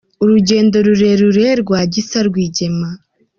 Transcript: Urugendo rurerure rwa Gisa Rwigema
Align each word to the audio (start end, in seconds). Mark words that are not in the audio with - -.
Urugendo 0.23 0.75
rurerure 0.85 1.47
rwa 1.61 1.79
Gisa 1.93 2.19
Rwigema 2.27 2.89